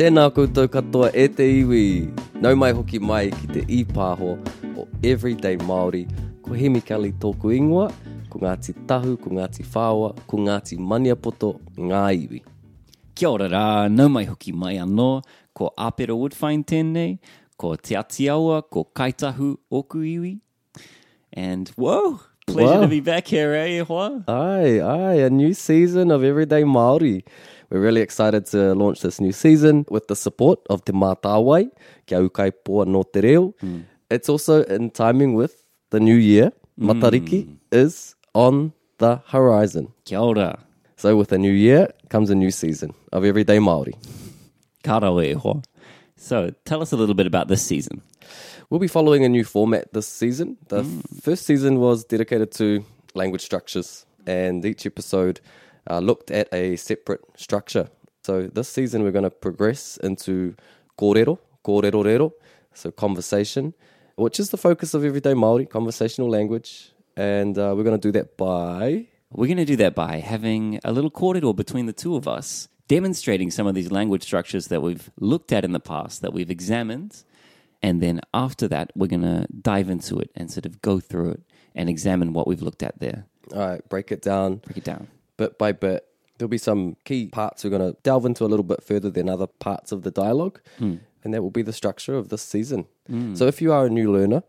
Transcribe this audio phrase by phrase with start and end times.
[0.00, 2.08] Tēnā koutou katoa e te iwi.
[2.40, 4.30] Nau mai hoki mai ki te ipāho
[4.80, 6.06] o Everyday Māori.
[6.40, 7.90] Ko Hemi Kelly tōku ingoa,
[8.32, 12.40] ko Ngāti Tahu, ko Ngāti Whaoa, ko Ngāti Maniapoto, ngā iwi.
[13.14, 15.10] Kia ora rā, nau mai hoki mai anō,
[15.52, 17.18] ko Āpera Woodfine tēnei,
[17.60, 20.38] ko Te Atiawa, ko Kaitahu Oku Iwi.
[21.34, 22.80] And whoa, pleasure Wow.
[22.80, 24.24] to be back here, eh, Hoa?
[24.26, 27.22] Ai, ai, a new season of Everyday Māori.
[27.70, 31.70] We're really excited to launch this new season with the support of Te Mātāwai,
[32.06, 33.54] kia ukai poa no te reo.
[33.60, 33.82] Hmm.
[34.10, 36.52] It's also in timing with the new year.
[36.78, 36.90] Hmm.
[36.90, 39.92] Matariki is on the horizon.
[40.04, 40.58] Kia ora.
[40.96, 43.94] So with a new year comes a new season of Everyday Māori.
[44.82, 45.62] Ka rau hoa.
[46.16, 48.02] So, tell us a little bit about this season.
[48.68, 50.58] We'll be following a new format this season.
[50.68, 55.40] The f- first season was dedicated to language structures, and each episode
[55.90, 57.88] uh, looked at a separate structure.
[58.22, 60.54] So this season, we're going to progress into
[60.98, 62.32] kōrero, kōrero rero,
[62.72, 63.74] so conversation,
[64.16, 66.92] which is the focus of everyday Māori, conversational language.
[67.16, 70.80] And uh, we're going to do that by We're going to do that by having
[70.84, 74.82] a little corridor between the two of us, demonstrating some of these language structures that
[74.82, 77.24] we've looked at in the past, that we've examined.
[77.82, 81.30] And then after that, we're going to dive into it and sort of go through
[81.30, 81.42] it
[81.74, 83.24] and examine what we've looked at there.
[83.54, 85.08] all right, break it down Break it down.
[85.40, 86.06] Bit by bit.
[86.36, 89.28] There'll be some key parts we're going to delve into a little bit further than
[89.28, 90.96] other parts of the dialogue, hmm.
[91.22, 92.86] and that will be the structure of this season.
[93.06, 93.34] Hmm.
[93.34, 94.42] So, if you are a new learner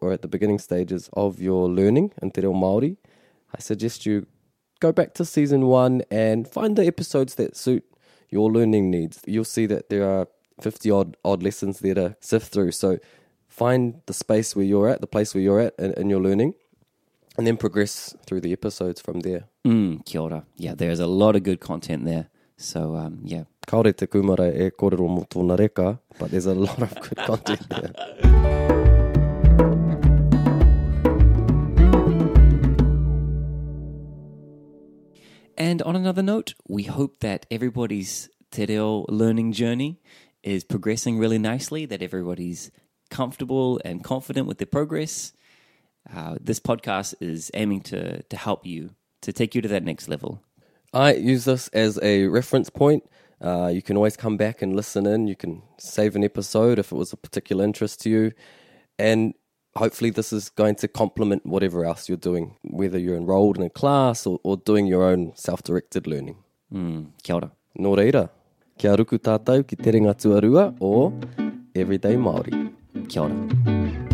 [0.00, 2.96] or at the beginning stages of your learning in Te Reo Māori,
[3.54, 4.26] I suggest you
[4.80, 7.84] go back to season one and find the episodes that suit
[8.30, 9.20] your learning needs.
[9.26, 10.28] You'll see that there are
[10.60, 12.72] 50 odd, odd lessons there to sift through.
[12.72, 12.98] So,
[13.48, 16.54] find the space where you're at, the place where you're at in, in your learning,
[17.38, 19.44] and then progress through the episodes from there.
[19.64, 20.44] Mm, kia ora.
[20.56, 22.28] Yeah, there's a lot of good content there.
[22.56, 23.44] So, um, yeah.
[23.66, 27.68] Kaore te kumara e kōrero mo tōna reka, but there's a lot of good content
[27.70, 27.92] there.
[35.56, 40.00] And on another note, we hope that everybody's te reo learning journey
[40.42, 42.72] is progressing really nicely, that everybody's
[43.10, 45.32] comfortable and confident with their progress.
[46.14, 48.90] Uh, this podcast is aiming to, to help you,
[49.22, 50.42] to take you to that next level.
[50.92, 53.04] I use this as a reference point.
[53.40, 55.28] Uh, you can always come back and listen in.
[55.28, 58.32] You can save an episode if it was a particular interest to you.
[58.98, 59.34] And
[59.76, 63.70] hopefully, this is going to complement whatever else you're doing, whether you're enrolled in a
[63.70, 66.36] class or, or doing your own self directed learning.
[66.72, 67.52] Mm, kia ora.
[67.78, 68.28] Nō reira,
[68.76, 71.12] kia ruku tātou ki te ringa tuarua o
[71.74, 72.72] Everyday Māori.
[73.08, 74.07] Kia ora.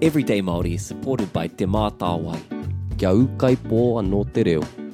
[0.00, 2.38] Everyday Māori is supported by Te Mātāwai.
[2.98, 4.87] Kia ukai pō anō te reo.